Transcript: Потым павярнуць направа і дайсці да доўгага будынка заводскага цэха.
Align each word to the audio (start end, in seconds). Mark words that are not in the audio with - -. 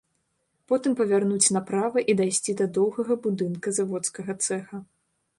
Потым 0.71 0.93
павярнуць 0.99 1.51
направа 1.57 2.03
і 2.13 2.15
дайсці 2.21 2.55
да 2.61 2.67
доўгага 2.77 3.17
будынка 3.25 3.73
заводскага 3.81 4.31
цэха. 4.47 4.81